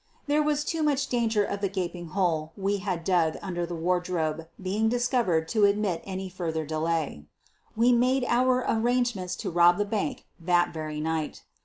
There 0.25 0.41
was 0.41 0.63
too 0.65 0.81
much 0.81 1.09
danger 1.09 1.43
of 1.45 1.61
the 1.61 1.69
gaping 1.69 2.07
hole 2.07 2.53
we 2.57 2.77
had 2.77 3.03
dug 3.03 3.37
under 3.43 3.67
the 3.67 3.75
wardrobe 3.75 4.47
being 4.59 4.89
discovered 4.89 5.47
to 5.49 5.65
admit 5.65 5.97
of 6.01 6.05
any 6.07 6.27
further 6.27 6.65
delay. 6.65 7.27
We 7.75 7.91
made 7.93 8.25
our 8.27 8.65
arrange 8.67 9.15
ments 9.15 9.35
to 9.35 9.51
rob 9.51 9.77
the 9.77 9.85
bank 9.85 10.25
that 10.39 10.73
very 10.73 10.99
night. 10.99 11.43